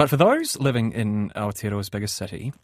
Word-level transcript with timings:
But 0.00 0.08
for 0.08 0.16
those 0.16 0.58
living 0.58 0.92
in 0.92 1.28
Aotearoa's 1.36 1.90
biggest 1.90 2.16
city, 2.16 2.54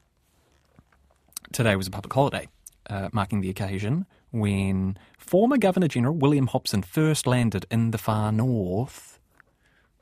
today 1.53 1.77
was 1.77 1.87
a 1.87 1.91
public 1.91 2.15
holiday, 2.15 2.49
uh, 2.89 3.11
marking 3.13 3.43
the 3.43 3.51
occasion 3.51 4.07
when 4.31 4.97
former 5.19 5.59
Governor 5.59 5.89
General 5.89 6.15
William 6.15 6.47
Hobson 6.47 6.81
first 6.81 7.27
landed 7.27 7.67
in 7.71 7.91
the 7.91 7.99
far 7.99 8.33
north, 8.33 9.21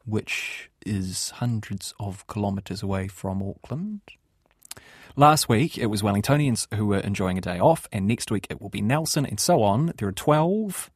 which 0.05 0.71
is 0.87 1.31
hundreds 1.31 1.93
of 1.99 2.25
kilometres 2.29 2.85
away 2.85 3.09
from 3.09 3.43
Auckland. 3.43 4.03
Last 5.17 5.49
week 5.49 5.77
it 5.77 5.87
was 5.87 6.03
Wellingtonians 6.03 6.73
who 6.75 6.87
were 6.87 7.01
enjoying 7.01 7.37
a 7.37 7.41
day 7.41 7.59
off, 7.59 7.89
and 7.91 8.07
next 8.07 8.31
week 8.31 8.47
it 8.49 8.61
will 8.61 8.69
be 8.69 8.81
Nelson, 8.81 9.27
and 9.27 9.41
so 9.41 9.65
on. 9.65 9.93
There 9.99 10.07
are 10.07 10.13
12 10.13 10.89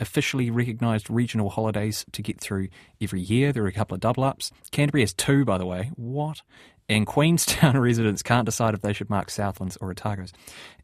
officially 0.00 0.50
recognised 0.50 1.08
regional 1.10 1.50
holidays 1.50 2.04
to 2.12 2.22
get 2.22 2.40
through 2.40 2.68
every 3.00 3.20
year. 3.20 3.52
There 3.52 3.64
are 3.64 3.68
a 3.68 3.72
couple 3.72 3.94
of 3.94 4.00
double 4.00 4.24
ups. 4.24 4.50
Canterbury 4.70 5.02
has 5.02 5.14
two, 5.14 5.44
by 5.44 5.58
the 5.58 5.66
way. 5.66 5.90
What? 5.96 6.42
And 6.88 7.06
Queenstown 7.06 7.78
residents 7.80 8.22
can't 8.22 8.46
decide 8.46 8.74
if 8.74 8.82
they 8.82 8.92
should 8.92 9.10
mark 9.10 9.30
Southlands 9.30 9.76
or 9.80 9.90
Otago's. 9.90 10.32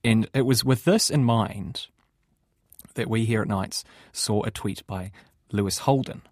And 0.02 0.28
it 0.34 0.42
was 0.42 0.64
with 0.64 0.84
this 0.84 1.10
in 1.10 1.24
mind 1.24 1.86
that 2.94 3.08
we 3.08 3.24
here 3.24 3.42
at 3.42 3.48
Nights 3.48 3.84
saw 4.12 4.42
a 4.42 4.50
tweet 4.50 4.86
by 4.86 5.12
Lewis 5.50 5.78
Holden. 5.78 6.22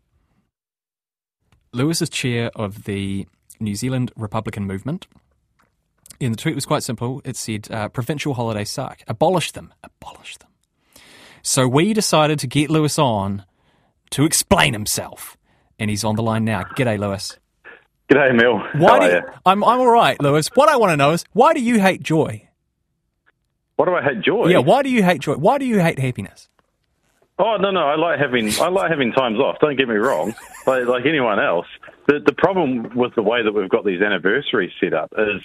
Lewis 1.73 2.03
is 2.03 2.11
chair 2.11 2.51
of 2.57 2.85
the 2.85 3.27
New 3.61 3.75
Zealand 3.75 4.13
Republican 4.17 4.67
Movement. 4.67 5.07
And 6.21 6.35
the 6.35 6.37
tweet 6.37 6.55
was 6.55 6.67
quite 6.67 6.83
simple. 6.83 7.23
It 7.25 7.37
said, 7.37 7.71
uh, 7.71 7.89
provincial 7.89 8.35
holidays 8.35 8.71
suck. 8.71 9.01
Abolish 9.07 9.53
them. 9.53 9.73
Abolish 9.83 10.37
them. 10.39 10.50
So 11.43 11.67
we 11.69 11.93
decided 11.93 12.39
to 12.41 12.47
get 12.47 12.71
Lewis 12.71 12.99
on 12.99 13.45
to 14.11 14.25
explain 14.25 14.73
himself. 14.73 15.37
And 15.79 15.89
he's 15.89 16.05
on 16.05 16.17
the 16.17 16.23
line 16.23 16.45
now. 16.45 16.63
G'day, 16.63 16.99
Lewis. 16.99 17.39
G'day, 18.11 18.35
Mel. 18.35 18.59
Why 18.75 18.99
How 18.99 18.99
do 18.99 19.15
you? 19.15 19.23
I'm, 19.47 19.65
I'm 19.65 19.81
all 19.81 19.91
right, 19.91 20.21
Lewis. 20.21 20.49
What 20.55 20.69
I 20.69 20.77
want 20.77 20.91
to 20.91 20.97
know 20.97 21.13
is 21.13 21.25
why 21.33 21.55
do 21.55 21.61
you 21.61 21.81
hate 21.81 22.03
joy? 22.03 22.49
Why 23.77 23.87
do 23.87 23.95
I 23.95 24.03
hate 24.03 24.21
joy? 24.21 24.49
Yeah, 24.49 24.59
why 24.59 24.83
do 24.83 24.91
you 24.91 25.03
hate 25.03 25.23
joy? 25.23 25.37
Why 25.37 25.57
do 25.57 25.65
you 25.65 25.79
hate 25.79 25.99
happiness? 25.99 26.49
Oh 27.43 27.57
no, 27.57 27.71
no, 27.71 27.81
I 27.81 27.97
like 27.97 28.21
having 28.21 28.51
I 28.61 28.69
like 28.69 28.91
having 28.91 29.13
times 29.13 29.39
off. 29.39 29.57
Don't 29.61 29.77
get 29.77 29.89
me 29.89 29.95
wrong. 29.95 30.35
like, 30.67 30.85
like 30.85 31.07
anyone 31.07 31.41
else, 31.41 31.67
the 32.07 32.21
the 32.25 32.35
problem 32.35 32.95
with 32.95 33.15
the 33.15 33.23
way 33.23 33.43
that 33.43 33.53
we've 33.53 33.71
got 33.71 33.87
these 33.87 34.03
anniversaries 34.03 34.73
set 34.79 34.93
up 34.93 35.11
is, 35.17 35.41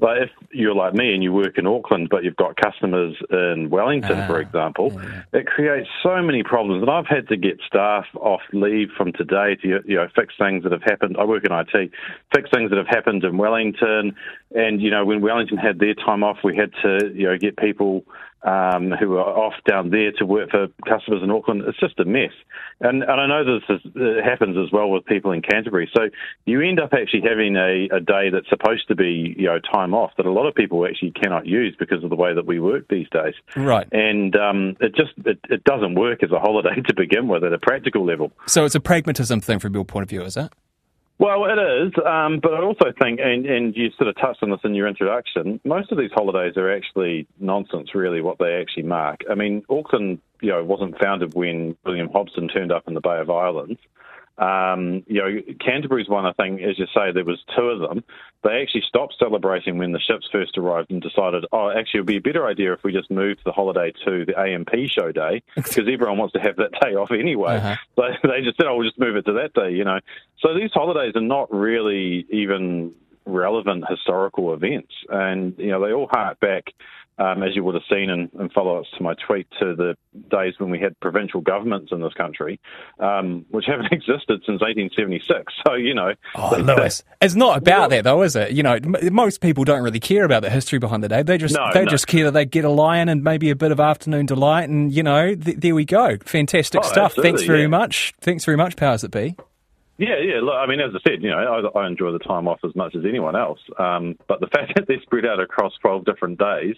like, 0.00 0.22
if 0.22 0.30
you're 0.52 0.74
like 0.74 0.94
me 0.94 1.12
and 1.12 1.22
you 1.22 1.32
work 1.34 1.58
in 1.58 1.66
Auckland, 1.66 2.08
but 2.08 2.24
you've 2.24 2.36
got 2.36 2.56
customers 2.56 3.14
in 3.30 3.68
Wellington, 3.68 4.20
Ah, 4.20 4.26
for 4.26 4.40
example, 4.40 4.98
it 5.34 5.46
creates 5.46 5.88
so 6.02 6.22
many 6.22 6.42
problems. 6.42 6.80
And 6.80 6.90
I've 6.90 7.06
had 7.06 7.28
to 7.28 7.36
get 7.36 7.60
staff 7.66 8.06
off 8.14 8.40
leave 8.54 8.88
from 8.96 9.12
today 9.12 9.56
to 9.56 9.82
you 9.84 9.96
know 9.96 10.08
fix 10.16 10.32
things 10.38 10.62
that 10.62 10.72
have 10.72 10.82
happened. 10.82 11.16
I 11.18 11.24
work 11.24 11.44
in 11.44 11.52
IT, 11.52 11.90
fix 12.34 12.48
things 12.54 12.70
that 12.70 12.78
have 12.78 12.88
happened 12.88 13.22
in 13.22 13.36
Wellington, 13.36 14.16
and 14.54 14.80
you 14.80 14.90
know 14.90 15.04
when 15.04 15.20
Wellington 15.20 15.58
had 15.58 15.78
their 15.78 15.94
time 15.94 16.24
off, 16.24 16.38
we 16.42 16.56
had 16.56 16.72
to 16.82 17.12
you 17.14 17.28
know 17.28 17.36
get 17.36 17.58
people 17.58 18.06
um, 18.44 18.92
who 19.00 19.16
are 19.16 19.24
off 19.24 19.54
down 19.68 19.90
there 19.90 20.12
to 20.12 20.26
work 20.26 20.50
for 20.50 20.68
customers 20.86 21.22
in 21.22 21.30
Auckland. 21.30 21.62
It's 21.66 21.80
just 21.80 21.98
a 21.98 22.04
mess. 22.04 22.32
And, 22.80 23.02
and 23.02 23.20
I 23.20 23.26
know 23.26 23.44
this 23.44 23.62
is, 23.68 23.92
happens 24.22 24.56
as 24.58 24.70
well 24.70 24.90
with 24.90 25.06
people 25.06 25.32
in 25.32 25.40
Canterbury. 25.42 25.90
So 25.96 26.10
you 26.44 26.60
end 26.60 26.78
up 26.78 26.90
actually 26.92 27.22
having 27.28 27.56
a, 27.56 27.88
a 27.96 28.00
day 28.00 28.28
that's 28.30 28.48
supposed 28.48 28.86
to 28.88 28.94
be, 28.94 29.34
you 29.38 29.46
know, 29.46 29.58
time 29.72 29.94
off 29.94 30.12
that 30.18 30.26
a 30.26 30.32
lot 30.32 30.46
of 30.46 30.54
people 30.54 30.86
actually 30.86 31.12
cannot 31.12 31.46
use 31.46 31.74
because 31.78 32.04
of 32.04 32.10
the 32.10 32.16
way 32.16 32.34
that 32.34 32.46
we 32.46 32.60
work 32.60 32.86
these 32.88 33.08
days. 33.10 33.34
Right. 33.56 33.88
And 33.92 34.36
um, 34.36 34.76
it 34.80 34.94
just 34.94 35.12
it, 35.24 35.38
it 35.48 35.64
doesn't 35.64 35.94
work 35.94 36.22
as 36.22 36.30
a 36.30 36.38
holiday 36.38 36.80
to 36.86 36.94
begin 36.94 37.28
with 37.28 37.44
at 37.44 37.52
a 37.52 37.58
practical 37.58 38.04
level. 38.04 38.32
So 38.46 38.64
it's 38.64 38.74
a 38.74 38.80
pragmatism 38.80 39.40
thing 39.40 39.58
from 39.58 39.74
your 39.74 39.84
point 39.84 40.02
of 40.02 40.10
view, 40.10 40.22
is 40.22 40.36
it? 40.36 40.52
Well, 41.18 41.44
it 41.44 41.58
is, 41.58 41.92
um, 42.04 42.40
but 42.42 42.54
I 42.54 42.62
also 42.62 42.92
think, 43.00 43.20
and, 43.22 43.46
and 43.46 43.76
you 43.76 43.90
sort 43.96 44.08
of 44.08 44.16
touched 44.16 44.42
on 44.42 44.50
this 44.50 44.60
in 44.64 44.74
your 44.74 44.88
introduction, 44.88 45.60
most 45.64 45.92
of 45.92 45.98
these 45.98 46.10
holidays 46.12 46.56
are 46.56 46.72
actually 46.74 47.28
nonsense, 47.38 47.94
really, 47.94 48.20
what 48.20 48.38
they 48.38 48.60
actually 48.60 48.82
mark. 48.82 49.20
I 49.30 49.36
mean, 49.36 49.64
Auckland, 49.70 50.18
you 50.40 50.50
know, 50.50 50.64
wasn't 50.64 50.98
founded 50.98 51.34
when 51.34 51.76
William 51.84 52.10
Hobson 52.12 52.48
turned 52.48 52.72
up 52.72 52.88
in 52.88 52.94
the 52.94 53.00
Bay 53.00 53.20
of 53.20 53.30
Islands. 53.30 53.78
Um, 54.36 55.04
you 55.06 55.20
know, 55.20 55.40
Canterbury's 55.64 56.08
one, 56.08 56.26
I 56.26 56.32
think, 56.32 56.60
as 56.60 56.78
you 56.78 56.86
say, 56.94 57.12
there 57.12 57.24
was 57.24 57.42
two 57.56 57.62
of 57.62 57.80
them. 57.80 58.02
They 58.42 58.60
actually 58.60 58.82
stopped 58.88 59.14
celebrating 59.18 59.78
when 59.78 59.92
the 59.92 60.00
ships 60.00 60.28
first 60.30 60.58
arrived 60.58 60.90
and 60.90 61.00
decided, 61.00 61.46
oh, 61.52 61.70
actually, 61.70 61.98
it 61.98 62.00
would 62.00 62.06
be 62.06 62.16
a 62.16 62.20
better 62.20 62.46
idea 62.46 62.72
if 62.72 62.82
we 62.82 62.92
just 62.92 63.10
moved 63.10 63.40
the 63.44 63.52
holiday 63.52 63.92
to 64.04 64.24
the 64.24 64.38
A&P 64.38 64.88
show 64.88 65.12
day 65.12 65.42
because 65.54 65.88
everyone 65.90 66.18
wants 66.18 66.32
to 66.32 66.40
have 66.40 66.56
that 66.56 66.72
day 66.82 66.94
off 66.94 67.10
anyway. 67.10 67.56
Uh-huh. 67.56 67.76
So 67.94 68.28
they 68.28 68.42
just 68.42 68.56
said, 68.56 68.66
oh, 68.66 68.76
we'll 68.76 68.88
just 68.88 68.98
move 68.98 69.16
it 69.16 69.24
to 69.26 69.32
that 69.34 69.54
day, 69.54 69.70
you 69.70 69.84
know. 69.84 70.00
So 70.40 70.52
these 70.52 70.70
holidays 70.72 71.14
are 71.14 71.20
not 71.20 71.52
really 71.52 72.26
even 72.28 72.92
relevant 73.26 73.84
historical 73.88 74.52
events. 74.52 74.92
And, 75.08 75.54
you 75.58 75.68
know, 75.68 75.84
they 75.84 75.92
all 75.92 76.08
hark 76.10 76.40
back, 76.40 76.72
um, 77.18 77.42
as 77.42 77.54
you 77.54 77.62
would 77.64 77.74
have 77.74 77.84
seen 77.88 78.10
in, 78.10 78.30
in 78.40 78.48
follow 78.50 78.78
ups 78.78 78.88
to 78.96 79.02
my 79.02 79.14
tweet, 79.26 79.46
to 79.60 79.74
the 79.76 79.96
days 80.30 80.54
when 80.58 80.70
we 80.70 80.80
had 80.80 80.98
provincial 81.00 81.40
governments 81.40 81.92
in 81.92 82.00
this 82.00 82.12
country, 82.14 82.58
um, 82.98 83.44
which 83.50 83.66
haven't 83.68 83.92
existed 83.92 84.40
since 84.46 84.60
1876. 84.60 85.52
So, 85.66 85.74
you 85.74 85.94
know. 85.94 86.12
Oh, 86.34 86.56
Lewis, 86.58 87.02
it's 87.20 87.34
not 87.34 87.58
about 87.58 87.90
that 87.90 88.04
though, 88.04 88.22
is 88.22 88.34
it? 88.36 88.52
You 88.52 88.62
know, 88.62 88.74
m- 88.74 88.96
most 89.12 89.40
people 89.40 89.64
don't 89.64 89.82
really 89.82 90.00
care 90.00 90.24
about 90.24 90.42
the 90.42 90.50
history 90.50 90.78
behind 90.78 91.04
the 91.04 91.08
day. 91.08 91.22
They 91.22 91.38
just 91.38 91.54
No, 91.54 91.66
they 91.72 91.84
no. 91.84 91.90
just 91.90 92.06
care 92.06 92.24
that 92.24 92.32
they 92.32 92.44
get 92.44 92.64
a 92.64 92.70
lion 92.70 93.08
and 93.08 93.22
maybe 93.22 93.50
a 93.50 93.56
bit 93.56 93.72
of 93.72 93.80
afternoon 93.80 94.26
delight, 94.26 94.68
and 94.68 94.92
you 94.92 95.02
know, 95.02 95.34
th- 95.34 95.58
there 95.58 95.74
we 95.74 95.84
go. 95.84 96.16
Fantastic 96.24 96.80
Oh, 96.84 96.88
stuff. 96.88 97.14
Thanks 97.14 97.42
very 97.42 97.62
yeah. 97.62 97.66
much. 97.68 98.12
Thanks 98.20 98.44
very 98.44 98.56
much, 98.56 98.76
powers 98.76 99.02
that 99.02 99.10
be. 99.10 99.36
Yeah, 99.96 100.18
yeah. 100.18 100.40
Look, 100.40 100.54
I 100.54 100.66
mean, 100.66 100.80
as 100.80 100.90
I 100.94 100.98
said, 101.08 101.22
you 101.22 101.30
know, 101.30 101.38
I, 101.38 101.80
I 101.80 101.86
enjoy 101.86 102.10
the 102.12 102.18
time 102.18 102.48
off 102.48 102.60
as 102.64 102.74
much 102.74 102.96
as 102.96 103.04
anyone 103.04 103.36
else. 103.36 103.60
Um, 103.78 104.16
but 104.26 104.40
the 104.40 104.46
fact 104.54 104.72
that 104.76 104.86
they're 104.88 105.00
spread 105.02 105.24
out 105.24 105.40
across 105.40 105.72
12 105.80 106.04
different 106.04 106.38
days, 106.38 106.76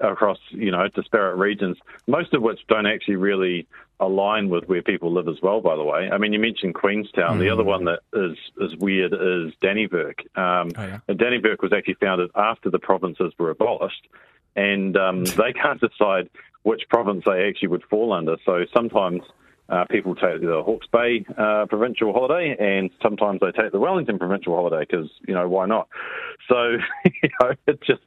across, 0.00 0.38
you 0.50 0.70
know, 0.70 0.88
disparate 0.88 1.36
regions, 1.36 1.76
most 2.06 2.32
of 2.34 2.42
which 2.42 2.60
don't 2.68 2.86
actually 2.86 3.16
really 3.16 3.66
align 4.00 4.48
with 4.48 4.64
where 4.64 4.82
people 4.82 5.12
live 5.12 5.28
as 5.28 5.36
well, 5.42 5.60
by 5.60 5.76
the 5.76 5.84
way. 5.84 6.08
I 6.10 6.18
mean, 6.18 6.32
you 6.32 6.38
mentioned 6.38 6.74
Queenstown. 6.74 7.38
The 7.38 7.48
other 7.48 7.62
one 7.62 7.84
that 7.84 8.00
is, 8.12 8.36
is 8.60 8.76
weird 8.78 9.12
is 9.12 9.54
Dannevirke. 9.62 10.20
Um, 10.36 10.72
Oh, 10.76 10.84
yeah. 10.84 10.98
And 11.08 11.18
Dannevirke 11.18 11.62
was 11.62 11.72
actually 11.72 11.94
founded 11.94 12.30
after 12.34 12.70
the 12.70 12.78
provinces 12.78 13.32
were 13.38 13.50
abolished. 13.50 14.08
And 14.56 14.96
um, 14.96 15.24
they 15.24 15.52
can't 15.52 15.80
decide 15.80 16.28
which 16.62 16.82
province 16.88 17.24
they 17.26 17.46
actually 17.48 17.68
would 17.68 17.84
fall 17.84 18.12
under. 18.12 18.36
So 18.44 18.64
sometimes 18.74 19.22
uh, 19.68 19.84
people 19.90 20.14
take 20.14 20.40
the 20.40 20.62
Hawke's 20.64 20.86
Bay 20.86 21.24
uh, 21.38 21.66
provincial 21.68 22.12
holiday, 22.12 22.56
and 22.58 22.90
sometimes 23.02 23.40
they 23.40 23.50
take 23.50 23.72
the 23.72 23.80
Wellington 23.80 24.18
provincial 24.18 24.54
holiday 24.54 24.86
because 24.88 25.10
you 25.26 25.34
know 25.34 25.48
why 25.48 25.66
not? 25.66 25.88
So 26.48 26.76
you 27.04 27.28
know 27.40 27.52
it 27.66 27.80
just 27.82 28.02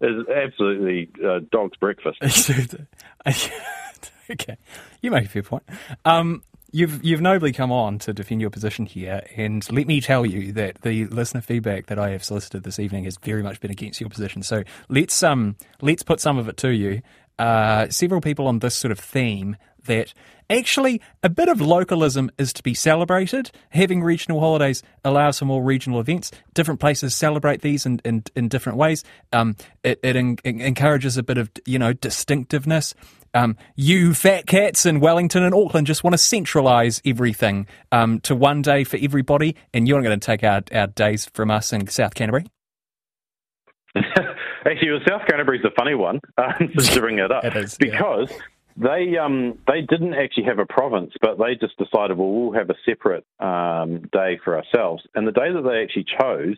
is 0.00 0.26
absolutely 0.28 1.10
uh, 1.24 1.40
dog's 1.50 1.76
breakfast. 1.78 2.18
okay, 4.30 4.56
you 5.00 5.10
make 5.10 5.26
a 5.26 5.28
fair 5.28 5.42
point. 5.42 5.64
Um, 6.04 6.42
you've 6.72 7.02
you've 7.02 7.20
nobly 7.20 7.52
come 7.52 7.72
on 7.72 7.98
to 8.00 8.12
defend 8.12 8.40
your 8.40 8.50
position 8.50 8.86
here, 8.86 9.22
and 9.36 9.70
let 9.72 9.86
me 9.86 10.00
tell 10.00 10.26
you 10.26 10.52
that 10.52 10.82
the 10.82 11.06
listener 11.06 11.40
feedback 11.40 11.86
that 11.86 11.98
I 11.98 12.10
have 12.10 12.22
solicited 12.22 12.64
this 12.64 12.78
evening 12.78 13.04
has 13.04 13.16
very 13.16 13.42
much 13.42 13.60
been 13.60 13.70
against 13.70 14.00
your 14.00 14.10
position. 14.10 14.42
So 14.42 14.62
let's 14.88 15.22
um 15.22 15.56
let's 15.80 16.02
put 16.02 16.20
some 16.20 16.38
of 16.38 16.48
it 16.48 16.56
to 16.58 16.70
you. 16.70 17.02
Uh, 17.38 17.88
several 17.88 18.20
people 18.20 18.46
on 18.46 18.58
this 18.58 18.76
sort 18.76 18.92
of 18.92 18.98
theme 18.98 19.56
that 19.84 20.14
actually 20.50 21.00
a 21.22 21.28
bit 21.28 21.48
of 21.48 21.60
localism 21.60 22.30
is 22.38 22.52
to 22.52 22.62
be 22.62 22.74
celebrated. 22.74 23.50
Having 23.70 24.02
regional 24.02 24.40
holidays 24.40 24.82
allows 25.04 25.38
for 25.38 25.44
more 25.44 25.62
regional 25.62 26.00
events. 26.00 26.30
Different 26.54 26.80
places 26.80 27.14
celebrate 27.14 27.62
these 27.62 27.84
in, 27.84 28.00
in, 28.04 28.22
in 28.36 28.48
different 28.48 28.78
ways. 28.78 29.04
Um, 29.32 29.56
it 29.82 29.98
it 30.02 30.16
en- 30.16 30.38
en- 30.44 30.60
encourages 30.60 31.16
a 31.16 31.22
bit 31.22 31.38
of 31.38 31.50
you 31.66 31.78
know 31.78 31.92
distinctiveness. 31.92 32.94
Um, 33.34 33.56
you 33.76 34.14
fat 34.14 34.46
cats 34.46 34.86
in 34.86 35.00
Wellington 35.00 35.42
and 35.42 35.54
Auckland 35.54 35.86
just 35.86 36.02
want 36.02 36.14
to 36.14 36.18
centralise 36.18 37.02
everything 37.04 37.66
um, 37.92 38.20
to 38.20 38.34
one 38.34 38.62
day 38.62 38.84
for 38.84 38.98
everybody, 39.00 39.54
and 39.74 39.86
you're 39.86 39.98
not 39.98 40.04
going 40.04 40.18
to 40.18 40.24
take 40.24 40.42
our, 40.44 40.62
our 40.72 40.86
days 40.86 41.26
from 41.34 41.50
us 41.50 41.72
in 41.72 41.86
South 41.88 42.14
Canterbury. 42.14 42.46
Actually, 44.66 44.90
well, 44.90 45.00
South 45.08 45.22
Canterbury's 45.26 45.64
a 45.64 45.70
funny 45.70 45.94
one 45.94 46.20
since 46.58 46.94
you 46.94 47.00
bring 47.00 47.18
it 47.18 47.30
up 47.30 47.44
It 47.44 47.56
is, 47.56 47.76
yeah. 47.80 47.90
because 47.90 48.32
they 48.76 49.16
um, 49.16 49.58
they 49.66 49.80
didn't 49.80 50.14
actually 50.14 50.44
have 50.44 50.58
a 50.58 50.66
province, 50.66 51.12
but 51.20 51.38
they 51.38 51.54
just 51.54 51.76
decided, 51.78 52.16
well, 52.16 52.30
we'll 52.30 52.52
have 52.52 52.70
a 52.70 52.76
separate 52.84 53.24
um, 53.40 54.02
day 54.12 54.38
for 54.44 54.56
ourselves. 54.56 55.04
And 55.14 55.26
the 55.26 55.32
day 55.32 55.52
that 55.52 55.62
they 55.62 55.82
actually 55.82 56.06
chose 56.20 56.56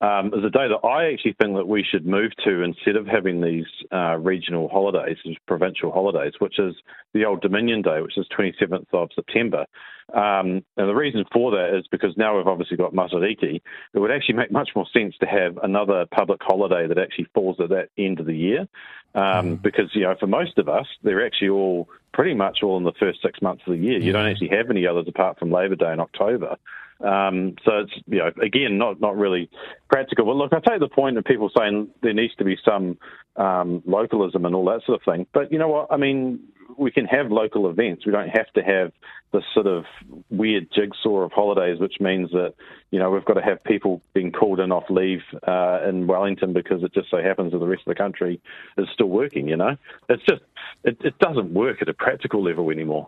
um, 0.00 0.28
is 0.28 0.44
a 0.44 0.50
day 0.50 0.68
that 0.68 0.86
I 0.86 1.12
actually 1.12 1.34
think 1.40 1.56
that 1.56 1.66
we 1.66 1.82
should 1.82 2.06
move 2.06 2.30
to 2.44 2.62
instead 2.62 2.96
of 2.96 3.06
having 3.06 3.40
these 3.40 3.66
uh, 3.92 4.16
regional 4.16 4.68
holidays, 4.68 5.16
these 5.24 5.36
provincial 5.46 5.90
holidays, 5.90 6.34
which 6.38 6.58
is 6.58 6.74
the 7.14 7.24
Old 7.24 7.40
Dominion 7.40 7.82
Day, 7.82 8.00
which 8.00 8.16
is 8.16 8.26
27th 8.36 8.86
of 8.92 9.08
September. 9.14 9.66
Um, 10.14 10.64
and 10.76 10.88
the 10.88 10.94
reason 10.94 11.24
for 11.32 11.50
that 11.50 11.76
is 11.76 11.86
because 11.88 12.16
now 12.16 12.36
we've 12.36 12.46
obviously 12.46 12.76
got 12.76 12.94
Matariki. 12.94 13.60
It 13.92 13.98
would 13.98 14.12
actually 14.12 14.36
make 14.36 14.52
much 14.52 14.70
more 14.74 14.86
sense 14.92 15.16
to 15.20 15.26
have 15.26 15.58
another 15.62 16.06
public 16.06 16.40
holiday 16.42 16.86
that 16.86 16.98
actually 16.98 17.26
falls 17.34 17.56
at 17.60 17.68
that 17.70 17.88
end 17.98 18.20
of 18.20 18.26
the 18.26 18.36
year. 18.36 18.68
Um, 19.14 19.58
mm. 19.58 19.62
Because, 19.62 19.90
you 19.94 20.02
know, 20.02 20.14
for 20.18 20.26
most 20.26 20.58
of 20.58 20.68
us, 20.68 20.86
they're 21.02 21.26
actually 21.26 21.48
all 21.48 21.88
pretty 22.12 22.34
much 22.34 22.62
all 22.62 22.76
in 22.76 22.84
the 22.84 22.92
first 23.00 23.20
six 23.20 23.42
months 23.42 23.62
of 23.66 23.72
the 23.72 23.78
year. 23.78 23.98
You 23.98 24.12
don't 24.12 24.26
actually 24.26 24.48
have 24.48 24.70
any 24.70 24.86
others 24.86 25.06
apart 25.08 25.38
from 25.38 25.50
Labor 25.50 25.76
Day 25.76 25.92
in 25.92 26.00
October. 26.00 26.56
Um, 27.00 27.54
so 27.64 27.78
it's 27.78 27.92
you 28.06 28.18
know 28.18 28.30
again 28.42 28.76
not 28.76 29.00
not 29.00 29.16
really 29.16 29.50
practical. 29.88 30.26
But 30.26 30.36
look, 30.36 30.52
I 30.52 30.60
take 30.68 30.80
the 30.80 30.88
point 30.88 31.16
of 31.16 31.24
people 31.24 31.50
saying 31.56 31.88
there 32.02 32.12
needs 32.12 32.34
to 32.36 32.44
be 32.44 32.56
some 32.64 32.98
um, 33.36 33.82
localism 33.86 34.44
and 34.44 34.54
all 34.54 34.64
that 34.66 34.82
sort 34.84 35.00
of 35.00 35.04
thing. 35.04 35.26
But 35.32 35.52
you 35.52 35.58
know 35.58 35.68
what? 35.68 35.88
I 35.92 35.96
mean, 35.96 36.40
we 36.76 36.90
can 36.90 37.06
have 37.06 37.30
local 37.30 37.70
events. 37.70 38.04
We 38.04 38.12
don't 38.12 38.28
have 38.28 38.52
to 38.54 38.62
have 38.62 38.92
this 39.32 39.44
sort 39.54 39.66
of 39.66 39.84
weird 40.30 40.68
jigsaw 40.74 41.20
of 41.20 41.32
holidays, 41.32 41.78
which 41.78 42.00
means 42.00 42.30
that 42.30 42.54
you 42.90 42.98
know 42.98 43.10
we've 43.10 43.24
got 43.24 43.34
to 43.34 43.42
have 43.42 43.62
people 43.62 44.02
being 44.12 44.32
called 44.32 44.58
in 44.58 44.72
off 44.72 44.90
leave 44.90 45.22
uh, 45.46 45.80
in 45.88 46.08
Wellington 46.08 46.52
because 46.52 46.82
it 46.82 46.92
just 46.94 47.10
so 47.10 47.22
happens 47.22 47.52
that 47.52 47.58
the 47.58 47.66
rest 47.66 47.82
of 47.86 47.94
the 47.94 48.02
country 48.02 48.40
is 48.76 48.88
still 48.92 49.08
working. 49.08 49.48
You 49.48 49.56
know, 49.56 49.76
it's 50.08 50.22
just 50.28 50.42
it, 50.84 50.98
it 51.00 51.18
doesn't 51.20 51.52
work 51.54 51.80
at 51.80 51.88
a 51.88 51.94
practical 51.94 52.42
level 52.42 52.70
anymore. 52.70 53.06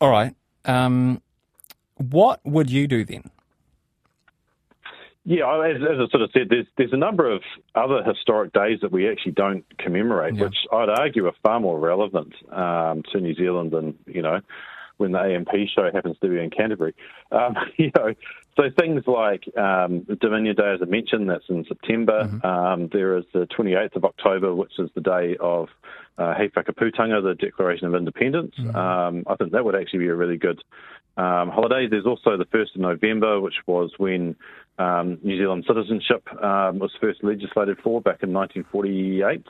All 0.00 0.10
right. 0.10 0.34
Um, 0.64 1.22
what 1.98 2.40
would 2.44 2.70
you 2.70 2.86
do 2.86 3.04
then? 3.04 3.24
Yeah, 5.24 5.62
as, 5.62 5.76
as, 5.82 5.98
I 6.00 6.08
sort 6.10 6.22
of 6.22 6.30
said, 6.32 6.48
there's 6.48 6.66
there's 6.78 6.92
a 6.94 6.96
number 6.96 7.30
of 7.30 7.42
other 7.74 8.02
historic 8.02 8.52
days 8.54 8.78
that 8.80 8.90
we 8.90 9.10
actually 9.10 9.32
don't 9.32 9.64
commemorate, 9.76 10.36
yeah. 10.36 10.44
which 10.44 10.56
I'd 10.72 10.88
argue 10.88 11.26
are 11.26 11.34
far 11.42 11.60
more 11.60 11.78
relevant 11.78 12.32
um, 12.50 13.02
to 13.12 13.20
New 13.20 13.34
Zealand 13.34 13.72
than 13.72 13.98
you 14.06 14.22
know 14.22 14.40
when 14.98 15.12
the 15.12 15.18
A&P 15.18 15.68
show 15.74 15.90
happens 15.92 16.16
to 16.20 16.28
be 16.28 16.38
in 16.38 16.50
Canterbury. 16.50 16.94
Um, 17.32 17.56
you 17.76 17.90
know, 17.96 18.14
so 18.56 18.64
things 18.78 19.04
like 19.06 19.44
um, 19.56 20.00
Dominion 20.20 20.56
Day, 20.56 20.74
as 20.74 20.80
I 20.82 20.86
mentioned, 20.86 21.30
that's 21.30 21.48
in 21.48 21.64
September. 21.66 22.24
Mm-hmm. 22.24 22.46
Um, 22.46 22.88
there 22.92 23.16
is 23.16 23.24
the 23.32 23.46
28th 23.46 23.96
of 23.96 24.04
October, 24.04 24.54
which 24.54 24.72
is 24.78 24.90
the 24.94 25.00
day 25.00 25.36
of 25.40 25.68
uh, 26.18 26.34
Whakaputanga, 26.34 27.22
the 27.22 27.36
Declaration 27.38 27.86
of 27.86 27.94
Independence. 27.94 28.54
Mm-hmm. 28.58 28.76
Um, 28.76 29.24
I 29.28 29.36
think 29.36 29.52
that 29.52 29.64
would 29.64 29.76
actually 29.76 30.00
be 30.00 30.08
a 30.08 30.14
really 30.14 30.36
good 30.36 30.62
um, 31.16 31.50
holiday. 31.50 31.86
There's 31.88 32.06
also 32.06 32.36
the 32.36 32.46
1st 32.46 32.74
of 32.74 32.80
November, 32.80 33.40
which 33.40 33.56
was 33.66 33.92
when 33.96 34.36
um, 34.78 35.18
New 35.22 35.38
Zealand 35.38 35.64
citizenship 35.66 36.26
um, 36.42 36.78
was 36.78 36.92
first 37.00 37.22
legislated 37.22 37.78
for 37.82 38.00
back 38.00 38.22
in 38.22 38.32
1948. 38.32 39.46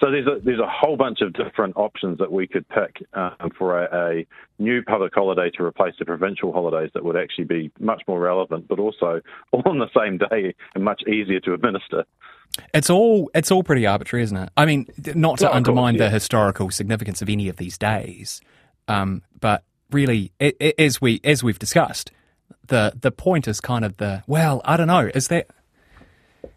So 0.00 0.10
there's 0.10 0.26
a 0.26 0.40
there's 0.42 0.60
a 0.60 0.68
whole 0.68 0.96
bunch 0.96 1.20
of 1.20 1.34
different 1.34 1.76
options 1.76 2.18
that 2.18 2.32
we 2.32 2.46
could 2.46 2.66
pick 2.68 3.06
um, 3.12 3.50
for 3.56 3.84
a, 3.84 3.88
a, 3.92 4.26
new 4.58 4.82
public 4.82 5.12
holiday 5.14 5.50
to 5.50 5.62
replace 5.62 5.94
the 5.98 6.04
provincial 6.04 6.52
holidays 6.52 6.90
that 6.94 7.04
would 7.04 7.16
actually 7.16 7.44
be 7.44 7.70
much 7.78 8.02
more 8.08 8.18
relevant, 8.18 8.66
but 8.66 8.78
also 8.78 9.20
all 9.52 9.62
on 9.66 9.78
the 9.78 9.88
same 9.96 10.16
day 10.16 10.54
and 10.74 10.84
much 10.84 11.02
easier 11.06 11.40
to 11.40 11.52
administer. 11.52 12.04
It's 12.72 12.88
all 12.88 13.30
it's 13.34 13.50
all 13.50 13.62
pretty 13.62 13.86
arbitrary, 13.86 14.22
isn't 14.22 14.36
it? 14.36 14.50
I 14.56 14.64
mean, 14.64 14.86
not 15.14 15.38
to 15.38 15.54
undermine 15.54 15.94
course, 15.94 16.00
yeah. 16.00 16.08
the 16.08 16.14
historical 16.14 16.70
significance 16.70 17.20
of 17.20 17.28
any 17.28 17.48
of 17.48 17.56
these 17.56 17.76
days, 17.76 18.40
um, 18.88 19.22
but 19.38 19.64
really, 19.90 20.32
it, 20.40 20.56
it, 20.60 20.74
as 20.78 21.00
we 21.00 21.20
as 21.24 21.44
we've 21.44 21.58
discussed, 21.58 22.10
the 22.68 22.94
the 22.98 23.10
point 23.10 23.46
is 23.46 23.60
kind 23.60 23.84
of 23.84 23.98
the 23.98 24.24
well, 24.26 24.62
I 24.64 24.78
don't 24.78 24.88
know, 24.88 25.10
is 25.14 25.28
that 25.28 25.48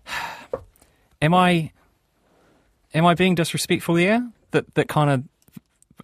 am 1.22 1.34
I 1.34 1.72
am 2.94 3.06
I 3.06 3.14
being 3.14 3.36
disrespectful 3.36 3.96
here? 3.96 4.30
That 4.52 4.74
that 4.76 4.88
kind 4.88 5.10
of 5.10 5.24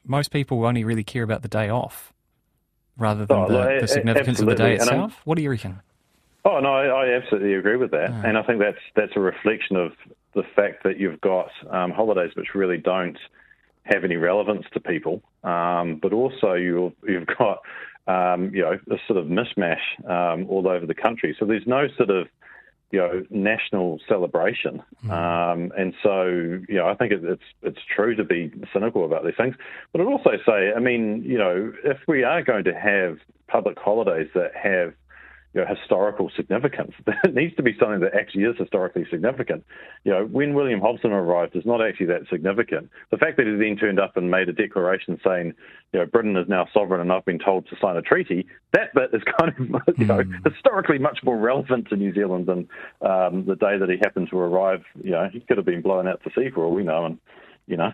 most 0.05 0.31
people 0.31 0.65
only 0.65 0.83
really 0.83 1.03
care 1.03 1.23
about 1.23 1.41
the 1.41 1.47
day 1.47 1.69
off 1.69 2.13
rather 2.97 3.25
than 3.25 3.37
oh, 3.37 3.47
the, 3.47 3.81
the, 3.81 3.87
significance 3.87 4.39
absolutely. 4.39 4.53
of 4.53 4.57
the 4.57 4.63
day 4.63 4.75
itself. 4.75 5.21
What 5.23 5.35
do 5.35 5.43
you 5.43 5.49
reckon? 5.49 5.79
Oh 6.45 6.59
no, 6.59 6.69
I, 6.69 6.85
I 6.85 7.15
absolutely 7.15 7.53
agree 7.53 7.75
with 7.75 7.91
that, 7.91 8.11
and 8.25 8.37
I 8.37 8.43
think 8.43 8.59
that's 8.59 8.79
that's 8.95 9.11
a 9.15 9.19
reflection 9.19 9.75
of 9.75 9.91
the 10.33 10.43
fact 10.55 10.83
that 10.83 10.99
you've 10.99 11.21
got 11.21 11.49
um, 11.69 11.91
holidays 11.91 12.31
which 12.35 12.55
really 12.55 12.77
don't 12.77 13.17
have 13.83 14.03
any 14.03 14.15
relevance 14.15 14.65
to 14.73 14.79
people, 14.79 15.21
um, 15.43 15.99
but 16.01 16.13
also 16.13 16.53
you've 16.53 16.93
you've 17.07 17.27
got 17.37 17.59
um, 18.07 18.53
you 18.53 18.61
know 18.61 18.79
a 18.89 18.97
sort 19.07 19.19
of 19.19 19.25
mishmash 19.25 19.81
um, 20.09 20.47
all 20.49 20.67
over 20.67 20.85
the 20.85 20.93
country. 20.93 21.35
So 21.39 21.45
there's 21.45 21.67
no 21.67 21.87
sort 21.97 22.09
of 22.09 22.27
you 22.91 22.99
know 22.99 23.23
national 23.29 23.99
celebration, 24.07 24.81
mm. 25.05 25.11
um, 25.11 25.71
and 25.77 25.93
so 26.01 26.25
you 26.25 26.75
know 26.75 26.87
I 26.87 26.95
think 26.95 27.11
it, 27.11 27.23
it's 27.23 27.43
it's 27.61 27.79
true 27.95 28.15
to 28.15 28.23
be 28.23 28.51
cynical 28.73 29.05
about 29.05 29.23
these 29.23 29.35
things. 29.37 29.55
But 29.91 30.01
I'd 30.01 30.07
also 30.07 30.31
say, 30.45 30.73
I 30.75 30.79
mean, 30.79 31.23
you 31.23 31.37
know, 31.37 31.71
if 31.83 31.97
we 32.07 32.23
are 32.23 32.41
going 32.41 32.63
to 32.65 32.73
have 32.73 33.17
public 33.47 33.77
holidays 33.79 34.29
that 34.35 34.51
have 34.55 34.93
you 35.53 35.61
know, 35.61 35.67
historical 35.67 36.31
significance. 36.35 36.93
It 37.23 37.33
needs 37.33 37.55
to 37.57 37.63
be 37.63 37.75
something 37.79 37.99
that 37.99 38.13
actually 38.13 38.43
is 38.43 38.55
historically 38.57 39.05
significant. 39.09 39.65
You 40.03 40.11
know, 40.11 40.25
when 40.25 40.53
William 40.53 40.79
Hobson 40.79 41.11
arrived 41.11 41.55
is 41.55 41.65
not 41.65 41.85
actually 41.85 42.07
that 42.07 42.21
significant. 42.29 42.89
The 43.11 43.17
fact 43.17 43.37
that 43.37 43.45
he 43.45 43.53
then 43.53 43.75
turned 43.77 43.99
up 43.99 44.15
and 44.15 44.31
made 44.31 44.47
a 44.47 44.53
declaration 44.53 45.19
saying, 45.23 45.53
you 45.91 45.99
know, 45.99 46.05
Britain 46.05 46.37
is 46.37 46.47
now 46.47 46.67
sovereign 46.73 47.01
and 47.01 47.11
I've 47.11 47.25
been 47.25 47.39
told 47.39 47.67
to 47.67 47.75
sign 47.81 47.97
a 47.97 48.01
treaty, 48.01 48.47
that 48.73 48.93
bit 48.93 49.09
is 49.13 49.21
kind 49.39 49.53
of, 49.57 49.97
you 49.97 50.05
know, 50.05 50.23
mm. 50.23 50.51
historically 50.51 50.97
much 50.97 51.19
more 51.23 51.37
relevant 51.37 51.89
to 51.89 51.95
New 51.95 52.13
Zealand 52.13 52.47
than 52.47 52.67
um, 53.01 53.45
the 53.45 53.55
day 53.55 53.77
that 53.77 53.89
he 53.89 53.97
happened 53.97 54.29
to 54.31 54.39
arrive. 54.39 54.83
You 55.03 55.11
know, 55.11 55.29
he 55.31 55.39
could 55.41 55.57
have 55.57 55.65
been 55.65 55.81
blown 55.81 56.07
out 56.07 56.21
to 56.23 56.31
sea 56.35 56.49
for 56.53 56.63
all 56.63 56.73
we 56.73 56.83
know, 56.83 57.05
and 57.05 57.19
you 57.67 57.77
know, 57.77 57.91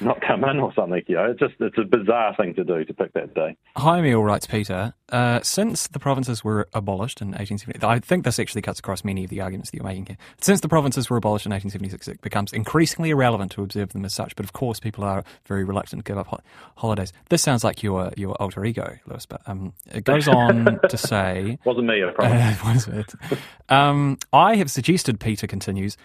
not 0.00 0.20
come 0.20 0.44
in 0.44 0.58
or 0.58 0.72
something. 0.74 1.02
You 1.06 1.16
know, 1.16 1.30
it's 1.30 1.40
just 1.40 1.54
it's 1.60 1.78
a 1.78 1.84
bizarre 1.84 2.34
thing 2.36 2.54
to 2.54 2.64
do 2.64 2.84
to 2.84 2.94
pick 2.94 3.12
that 3.14 3.34
day. 3.34 3.56
Hi, 3.76 3.96
Jaime 3.96 4.14
writes, 4.14 4.46
Peter, 4.46 4.94
uh, 5.10 5.40
since 5.42 5.88
the 5.88 5.98
provinces 5.98 6.42
were 6.44 6.68
abolished 6.72 7.20
in 7.20 7.28
1870, 7.28 7.86
I 7.86 7.98
think 7.98 8.24
this 8.24 8.38
actually 8.38 8.62
cuts 8.62 8.78
across 8.78 9.04
many 9.04 9.24
of 9.24 9.30
the 9.30 9.40
arguments 9.40 9.70
that 9.70 9.76
you're 9.76 9.84
making 9.84 10.06
here. 10.06 10.16
Since 10.40 10.60
the 10.60 10.68
provinces 10.68 11.10
were 11.10 11.16
abolished 11.16 11.46
in 11.46 11.52
1876, 11.52 12.08
it 12.08 12.20
becomes 12.20 12.52
increasingly 12.52 13.10
irrelevant 13.10 13.52
to 13.52 13.62
observe 13.62 13.92
them 13.92 14.04
as 14.04 14.14
such. 14.14 14.36
But 14.36 14.44
of 14.44 14.52
course, 14.52 14.80
people 14.80 15.04
are 15.04 15.24
very 15.46 15.64
reluctant 15.64 16.04
to 16.04 16.10
give 16.10 16.18
up 16.18 16.28
ho- 16.28 16.40
holidays. 16.76 17.12
This 17.28 17.42
sounds 17.42 17.64
like 17.64 17.82
your 17.82 18.12
your 18.16 18.34
alter 18.34 18.64
ego, 18.64 18.98
Lewis. 19.06 19.26
But 19.26 19.42
um, 19.46 19.72
it 19.92 20.04
goes 20.04 20.28
on 20.28 20.80
to 20.88 20.96
say, 20.96 21.58
wasn't 21.64 21.86
me, 21.86 22.04
I 22.04 22.10
promise. 22.14 22.88
Uh, 22.88 22.92
was 22.92 22.98
it? 22.98 23.14
Um, 23.68 24.18
I 24.32 24.56
have 24.56 24.70
suggested, 24.70 25.20
Peter 25.20 25.46
continues 25.46 25.96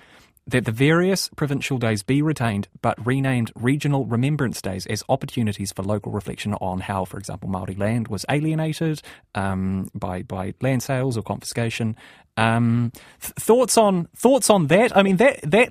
that 0.48 0.66
the 0.66 0.72
various 0.72 1.30
provincial 1.36 1.78
days 1.78 2.04
be 2.04 2.22
retained 2.22 2.68
but 2.82 3.04
renamed 3.06 3.52
regional 3.56 4.06
remembrance 4.06 4.62
days 4.62 4.86
as 4.86 5.04
opportunities 5.10 5.72
for 5.72 5.82
local 5.82 6.12
reflection 6.12 6.54
on 6.56 6.80
how, 6.82 7.04
for 7.06 7.18
example, 7.18 7.50
Maori 7.50 7.76
land 7.76 8.08
was 8.08 8.26
alienated 8.30 9.02
um, 9.34 9.90
by 9.96 10.22
by 10.22 10.54
land 10.62 10.84
sales 10.84 11.18
or 11.18 11.24
confiscation. 11.24 11.96
Um, 12.38 12.92
th- 13.22 13.34
thoughts 13.34 13.78
on 13.78 14.08
thoughts 14.16 14.50
on 14.50 14.68
that? 14.68 14.96
I 14.96 15.04
mean, 15.04 15.18
that 15.18 15.40
that 15.44 15.70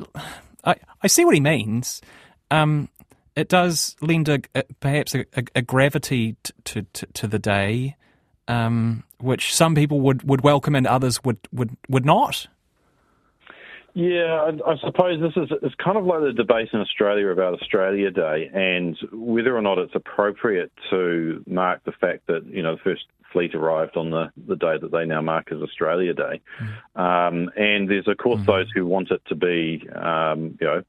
I, 0.65 0.77
I 1.03 1.07
see 1.07 1.25
what 1.25 1.35
he 1.35 1.41
means. 1.41 2.01
Um, 2.51 2.89
it 3.37 3.49
does 3.49 3.97
lend 4.01 4.29
a, 4.29 4.41
a 4.55 4.65
perhaps 4.81 5.15
a, 5.15 5.25
a, 5.55 5.63
gravity 5.63 6.37
to, 6.65 6.83
to, 6.83 7.07
to 7.07 7.27
the 7.27 7.39
day, 7.39 7.97
um, 8.47 9.03
which 9.19 9.55
some 9.55 9.75
people 9.75 10.01
would, 10.01 10.23
would 10.29 10.43
welcome 10.43 10.75
and 10.75 10.87
others 10.87 11.23
would, 11.25 11.39
would, 11.53 11.77
would 11.89 12.05
not. 12.05 12.47
Yeah, 13.95 14.51
I, 14.67 14.73
I 14.73 14.77
suppose 14.85 15.21
this 15.21 15.33
is 15.37 15.51
it's 15.63 15.75
kind 15.77 15.97
of 15.97 16.05
like 16.05 16.21
the 16.21 16.33
debate 16.33 16.69
in 16.73 16.81
Australia 16.81 17.29
about 17.29 17.55
Australia 17.55 18.11
Day 18.11 18.51
and 18.53 18.97
whether 19.13 19.57
or 19.57 19.63
not 19.63 19.79
it's 19.79 19.95
appropriate 19.95 20.73
to 20.91 21.45
mark 21.47 21.85
the 21.85 21.93
fact 21.93 22.27
that 22.27 22.45
you 22.47 22.61
know 22.61 22.75
the 22.75 22.81
first 22.83 23.05
fleet 23.33 23.55
arrived 23.55 23.97
on 23.97 24.11
the, 24.11 24.33
the 24.49 24.57
day 24.57 24.79
that 24.81 24.91
they 24.91 25.07
now 25.07 25.21
mark 25.21 25.53
as 25.53 25.63
Australia 25.63 26.13
Day. 26.13 26.41
Mm. 26.61 27.01
Um, 27.01 27.51
and 27.57 27.89
there's 27.89 28.09
of 28.09 28.17
course 28.17 28.41
mm. 28.41 28.47
those 28.47 28.67
who 28.75 28.85
want 28.85 29.13
it 29.13 29.23
to 29.29 29.37
be 29.37 29.89
um, 29.95 30.59
you 30.61 30.67
know 30.67 30.83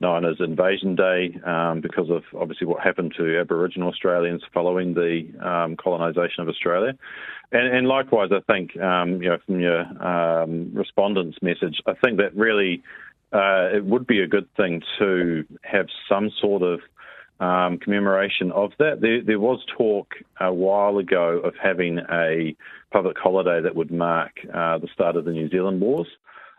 known 0.00 0.24
as 0.24 0.36
Invasion 0.40 0.96
Day 0.96 1.38
um, 1.44 1.80
because 1.80 2.08
of 2.10 2.22
obviously 2.34 2.66
what 2.66 2.82
happened 2.82 3.14
to 3.18 3.38
Aboriginal 3.38 3.90
Australians 3.90 4.42
following 4.52 4.94
the 4.94 5.28
um, 5.46 5.76
colonisation 5.76 6.42
of 6.42 6.48
Australia. 6.48 6.96
And, 7.52 7.76
and 7.76 7.86
likewise, 7.86 8.30
I 8.32 8.40
think 8.50 8.76
um, 8.78 9.22
you 9.22 9.28
know 9.28 9.38
from 9.44 9.60
your 9.60 9.80
um, 10.04 10.70
respondents' 10.72 11.38
message, 11.42 11.82
I 11.86 11.92
think 11.94 12.18
that 12.18 12.34
really 12.34 12.82
uh, 13.32 13.68
it 13.74 13.84
would 13.84 14.06
be 14.06 14.20
a 14.20 14.26
good 14.26 14.48
thing 14.56 14.82
to 14.98 15.44
have 15.62 15.86
some 16.08 16.30
sort 16.40 16.62
of 16.62 16.80
um, 17.40 17.78
commemoration 17.78 18.52
of 18.52 18.72
that. 18.78 19.00
There, 19.00 19.22
there, 19.22 19.40
was 19.40 19.64
talk 19.76 20.14
a 20.40 20.52
while 20.52 20.98
ago 20.98 21.38
of 21.38 21.54
having 21.60 21.98
a 22.10 22.54
public 22.92 23.16
holiday 23.18 23.62
that 23.62 23.74
would 23.74 23.90
mark 23.90 24.32
uh, 24.52 24.78
the 24.78 24.88
start 24.92 25.16
of 25.16 25.24
the 25.24 25.32
New 25.32 25.48
Zealand 25.48 25.80
Wars, 25.80 26.08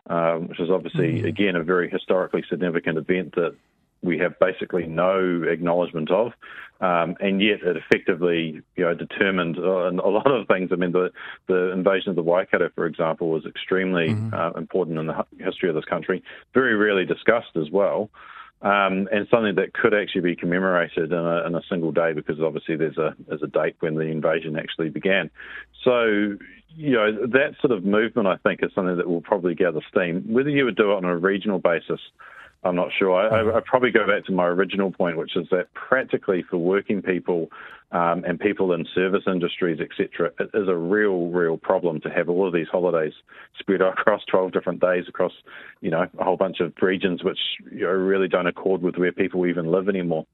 um, 0.08 0.48
which 0.48 0.60
is 0.60 0.70
obviously, 0.70 1.14
mm-hmm. 1.14 1.26
again, 1.26 1.56
a 1.56 1.62
very 1.62 1.90
historically 1.90 2.44
significant 2.48 2.98
event 2.98 3.34
that 3.36 3.54
we 4.02 4.18
have 4.18 4.38
basically 4.38 4.86
no 4.86 5.44
acknowledgement 5.44 6.10
of. 6.10 6.32
Um, 6.80 7.14
and 7.20 7.40
yet 7.40 7.62
it 7.62 7.76
effectively, 7.76 8.60
you 8.74 8.84
know, 8.84 8.94
determined 8.94 9.56
uh, 9.56 9.90
a 9.90 10.10
lot 10.10 10.26
of 10.26 10.48
things. 10.48 10.70
I 10.72 10.76
mean, 10.76 10.90
the, 10.90 11.12
the 11.46 11.70
invasion 11.70 12.10
of 12.10 12.16
the 12.16 12.22
Waikato, 12.22 12.70
for 12.74 12.86
example, 12.86 13.30
was 13.30 13.46
extremely 13.46 14.08
mm-hmm. 14.08 14.34
uh, 14.34 14.50
important 14.58 14.98
in 14.98 15.06
the 15.06 15.24
history 15.38 15.68
of 15.68 15.76
this 15.76 15.84
country. 15.84 16.24
Very 16.52 16.74
rarely 16.74 17.06
discussed 17.06 17.54
as 17.54 17.70
well, 17.70 18.10
um, 18.62 19.08
and 19.12 19.26
something 19.30 19.56
that 19.56 19.74
could 19.74 19.92
actually 19.92 20.20
be 20.22 20.36
commemorated 20.36 21.12
in 21.12 21.18
a, 21.18 21.46
in 21.46 21.54
a, 21.54 21.62
single 21.68 21.92
day 21.92 22.12
because 22.12 22.40
obviously 22.40 22.76
there's 22.76 22.98
a 22.98 23.14
there's 23.28 23.42
a 23.42 23.48
date 23.48 23.76
when 23.80 23.96
the 23.96 24.02
invasion 24.02 24.56
actually 24.56 24.88
began. 24.88 25.30
So. 25.84 26.36
You 26.74 26.92
know 26.92 27.26
that 27.26 27.56
sort 27.60 27.70
of 27.70 27.84
movement, 27.84 28.28
I 28.28 28.38
think, 28.38 28.60
is 28.62 28.70
something 28.74 28.96
that 28.96 29.06
will 29.06 29.20
probably 29.20 29.54
gather 29.54 29.82
steam. 29.90 30.24
Whether 30.26 30.48
you 30.48 30.64
would 30.64 30.74
do 30.74 30.92
it 30.92 30.96
on 30.96 31.04
a 31.04 31.14
regional 31.14 31.58
basis, 31.58 32.00
I'm 32.64 32.76
not 32.76 32.88
sure. 32.96 33.12
I, 33.12 33.40
I, 33.40 33.56
I, 33.56 33.60
probably 33.64 33.90
go 33.90 34.06
back 34.06 34.24
to 34.26 34.32
my 34.32 34.46
original 34.46 34.92
point, 34.92 35.16
which 35.16 35.36
is 35.36 35.48
that 35.50 35.72
practically 35.74 36.44
for 36.48 36.58
working 36.58 37.02
people 37.02 37.48
um, 37.90 38.24
and 38.24 38.38
people 38.38 38.72
in 38.72 38.86
service 38.94 39.24
industries, 39.26 39.80
etc., 39.80 40.30
it 40.38 40.50
is 40.54 40.68
a 40.68 40.76
real, 40.76 41.26
real 41.26 41.56
problem 41.56 42.00
to 42.02 42.10
have 42.10 42.28
all 42.28 42.46
of 42.46 42.54
these 42.54 42.68
holidays 42.70 43.14
spread 43.58 43.80
across 43.80 44.22
12 44.30 44.52
different 44.52 44.80
days 44.80 45.04
across, 45.08 45.32
you 45.80 45.90
know, 45.90 46.06
a 46.18 46.24
whole 46.24 46.36
bunch 46.36 46.60
of 46.60 46.72
regions 46.80 47.24
which 47.24 47.38
you 47.70 47.80
know, 47.80 47.88
really 47.90 48.28
don't 48.28 48.46
accord 48.46 48.80
with 48.80 48.96
where 48.96 49.12
people 49.12 49.46
even 49.46 49.66
live 49.70 49.88
anymore. 49.88 50.24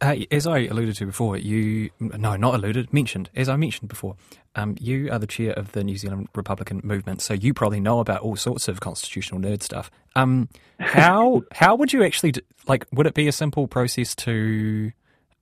Uh, 0.00 0.16
as 0.30 0.46
I 0.46 0.60
alluded 0.60 0.96
to 0.96 1.06
before, 1.06 1.36
you 1.36 1.90
no, 2.00 2.36
not 2.36 2.54
alluded, 2.54 2.92
mentioned. 2.92 3.30
As 3.34 3.48
I 3.48 3.56
mentioned 3.56 3.88
before, 3.88 4.16
um, 4.54 4.76
you 4.80 5.10
are 5.10 5.18
the 5.18 5.26
chair 5.26 5.52
of 5.52 5.72
the 5.72 5.84
New 5.84 5.96
Zealand 5.96 6.28
Republican 6.34 6.80
movement, 6.84 7.22
so 7.22 7.34
you 7.34 7.54
probably 7.54 7.80
know 7.80 8.00
about 8.00 8.20
all 8.20 8.36
sorts 8.36 8.68
of 8.68 8.80
constitutional 8.80 9.40
nerd 9.40 9.62
stuff. 9.62 9.90
Um, 10.16 10.48
how 10.78 11.42
how 11.52 11.74
would 11.76 11.92
you 11.92 12.04
actually 12.04 12.34
like? 12.66 12.86
Would 12.92 13.06
it 13.06 13.14
be 13.14 13.28
a 13.28 13.32
simple 13.32 13.68
process 13.68 14.14
to 14.16 14.92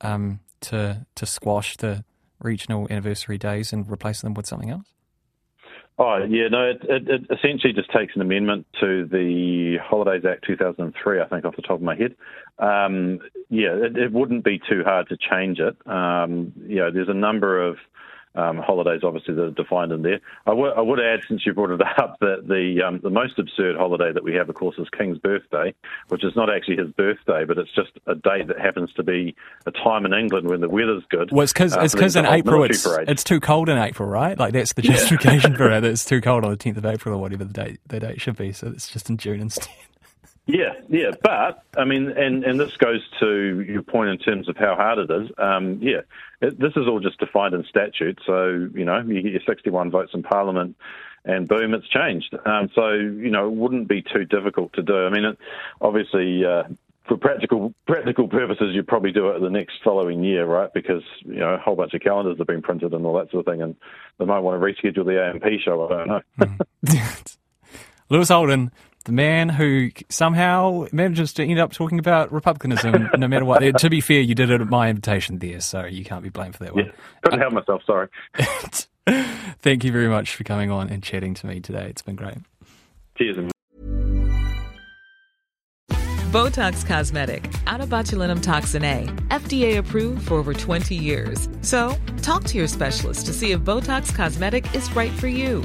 um, 0.00 0.40
to 0.62 1.06
to 1.14 1.26
squash 1.26 1.76
the 1.76 2.04
regional 2.40 2.86
anniversary 2.90 3.38
days 3.38 3.72
and 3.72 3.90
replace 3.90 4.20
them 4.20 4.34
with 4.34 4.46
something 4.46 4.70
else? 4.70 4.86
Oh, 6.00 6.18
yeah, 6.28 6.46
no, 6.46 6.70
it, 6.70 6.80
it, 6.88 7.08
it, 7.08 7.22
essentially 7.28 7.72
just 7.72 7.90
takes 7.90 8.14
an 8.14 8.20
amendment 8.22 8.66
to 8.80 9.04
the 9.06 9.78
Holidays 9.82 10.24
Act 10.24 10.44
2003, 10.46 11.20
I 11.20 11.26
think, 11.26 11.44
off 11.44 11.56
the 11.56 11.62
top 11.62 11.76
of 11.76 11.82
my 11.82 11.96
head. 11.96 12.14
Um, 12.60 13.18
yeah, 13.50 13.74
it, 13.74 13.96
it, 13.96 14.12
wouldn't 14.12 14.44
be 14.44 14.60
too 14.60 14.84
hard 14.84 15.08
to 15.08 15.16
change 15.16 15.58
it. 15.58 15.76
Um, 15.88 16.52
you 16.66 16.76
know, 16.76 16.92
there's 16.92 17.08
a 17.08 17.14
number 17.14 17.60
of 17.60 17.78
um, 18.34 18.58
holidays, 18.58 19.00
obviously, 19.04 19.34
that 19.34 19.42
are 19.42 19.50
defined 19.50 19.92
in 19.92 20.02
there. 20.02 20.20
I, 20.46 20.50
w- 20.50 20.72
I 20.72 20.80
would 20.80 21.00
add, 21.00 21.20
since 21.28 21.44
you 21.44 21.52
brought 21.52 21.70
it 21.70 21.80
up, 21.98 22.18
that 22.20 22.46
the 22.46 22.82
um, 22.86 23.00
the 23.02 23.10
most 23.10 23.38
absurd 23.38 23.76
holiday 23.76 24.12
that 24.12 24.22
we 24.22 24.34
have, 24.34 24.48
of 24.48 24.54
course, 24.54 24.76
is 24.78 24.88
King's 24.96 25.18
birthday, 25.18 25.74
which 26.08 26.24
is 26.24 26.34
not 26.36 26.48
actually 26.54 26.76
his 26.76 26.90
birthday, 26.92 27.44
but 27.44 27.58
it's 27.58 27.74
just 27.74 27.90
a 28.06 28.14
date 28.14 28.48
that 28.48 28.60
happens 28.60 28.92
to 28.94 29.02
be 29.02 29.34
a 29.66 29.70
time 29.70 30.04
in 30.04 30.12
England 30.12 30.48
when 30.48 30.60
the 30.60 30.68
weather's 30.68 31.04
good. 31.10 31.30
Well, 31.32 31.42
it's 31.42 31.52
because 31.52 31.76
uh, 31.76 31.80
it's 31.80 31.94
because 31.94 32.16
in 32.16 32.26
April 32.26 32.64
it's, 32.64 32.86
it's 32.86 33.24
too 33.24 33.40
cold 33.40 33.68
in 33.68 33.78
April, 33.78 34.08
right? 34.08 34.38
Like 34.38 34.52
that's 34.52 34.72
the 34.72 34.82
justification 34.82 35.56
for 35.56 35.70
it. 35.70 35.84
It's 35.88 36.04
too 36.04 36.20
cold 36.20 36.44
on 36.44 36.50
the 36.50 36.56
10th 36.56 36.76
of 36.76 36.86
April 36.86 37.14
or 37.14 37.18
whatever 37.18 37.44
the 37.44 37.52
date 37.52 37.80
the 37.86 38.00
date 38.00 38.20
should 38.20 38.36
be. 38.36 38.52
So 38.52 38.68
it's 38.68 38.88
just 38.88 39.08
in 39.08 39.16
June 39.16 39.40
instead. 39.40 39.68
Yeah, 40.48 40.72
yeah, 40.88 41.10
but 41.22 41.62
I 41.76 41.84
mean, 41.84 42.08
and 42.08 42.42
and 42.42 42.58
this 42.58 42.74
goes 42.78 43.06
to 43.20 43.60
your 43.60 43.82
point 43.82 44.08
in 44.08 44.18
terms 44.18 44.48
of 44.48 44.56
how 44.56 44.76
hard 44.76 44.98
it 44.98 45.10
is. 45.10 45.30
Um, 45.36 45.78
yeah, 45.82 46.00
it, 46.40 46.58
this 46.58 46.72
is 46.74 46.88
all 46.88 47.00
just 47.00 47.18
defined 47.18 47.52
in 47.52 47.64
statute. 47.64 48.18
So 48.24 48.70
you 48.74 48.86
know, 48.86 48.98
you 49.00 49.20
get 49.20 49.32
your 49.32 49.42
61 49.46 49.90
votes 49.90 50.12
in 50.14 50.22
Parliament, 50.22 50.74
and 51.26 51.46
boom, 51.46 51.74
it's 51.74 51.86
changed. 51.88 52.34
Um, 52.46 52.70
so 52.74 52.92
you 52.92 53.28
know, 53.28 53.46
it 53.46 53.52
wouldn't 53.52 53.88
be 53.88 54.00
too 54.00 54.24
difficult 54.24 54.72
to 54.72 54.82
do. 54.82 55.06
I 55.06 55.10
mean, 55.10 55.24
it, 55.24 55.38
obviously. 55.82 56.44
Uh, 56.44 56.64
for 57.06 57.16
practical 57.16 57.72
practical 57.86 58.28
purposes, 58.28 58.74
you'd 58.74 58.86
probably 58.86 59.12
do 59.12 59.30
it 59.30 59.40
the 59.40 59.48
next 59.48 59.76
following 59.82 60.22
year, 60.22 60.44
right? 60.44 60.70
Because 60.74 61.02
you 61.24 61.36
know 61.36 61.54
a 61.54 61.58
whole 61.58 61.74
bunch 61.74 61.94
of 61.94 62.02
calendars 62.02 62.36
have 62.36 62.46
been 62.46 62.60
printed 62.60 62.92
and 62.92 63.06
all 63.06 63.14
that 63.14 63.30
sort 63.30 63.46
of 63.46 63.50
thing, 63.50 63.62
and 63.62 63.74
they 64.18 64.26
might 64.26 64.40
want 64.40 64.60
to 64.60 64.66
reschedule 64.66 65.06
the 65.06 65.30
A&P 65.30 65.58
show. 65.64 65.86
I 65.86 65.88
don't 65.88 66.08
know. 66.08 66.20
mm. 66.84 67.36
Lewis 68.10 68.28
Holden, 68.28 68.70
the 69.08 69.12
man 69.12 69.48
who 69.48 69.90
somehow 70.10 70.86
manages 70.92 71.32
to 71.32 71.42
end 71.42 71.58
up 71.58 71.72
talking 71.72 71.98
about 71.98 72.30
republicanism 72.30 73.08
no 73.16 73.26
matter 73.26 73.46
what. 73.46 73.60
to 73.78 73.88
be 73.88 74.02
fair, 74.02 74.20
you 74.20 74.34
did 74.34 74.50
it 74.50 74.60
at 74.60 74.68
my 74.68 74.90
invitation 74.90 75.38
there, 75.38 75.60
so 75.60 75.86
you 75.86 76.04
can't 76.04 76.22
be 76.22 76.28
blamed 76.28 76.54
for 76.54 76.64
that 76.64 76.74
one. 76.74 76.84
Yeah, 76.84 76.92
couldn't 77.22 77.40
help 77.40 77.54
myself, 77.54 77.82
sorry. 77.86 78.08
Thank 79.62 79.82
you 79.82 79.92
very 79.92 80.08
much 80.08 80.36
for 80.36 80.44
coming 80.44 80.70
on 80.70 80.90
and 80.90 81.02
chatting 81.02 81.32
to 81.34 81.46
me 81.46 81.58
today. 81.60 81.86
It's 81.88 82.02
been 82.02 82.16
great. 82.16 82.36
Cheers. 83.16 83.50
Botox 86.30 86.84
Cosmetic, 86.86 87.44
onabotulinumtoxinA, 87.64 89.08
FDA 89.28 89.78
approved 89.78 90.28
for 90.28 90.34
over 90.34 90.52
20 90.52 90.94
years. 90.94 91.48
So, 91.62 91.96
talk 92.20 92.44
to 92.44 92.58
your 92.58 92.68
specialist 92.68 93.24
to 93.24 93.32
see 93.32 93.52
if 93.52 93.60
Botox 93.60 94.14
Cosmetic 94.14 94.74
is 94.74 94.94
right 94.94 95.12
for 95.12 95.28
you. 95.28 95.64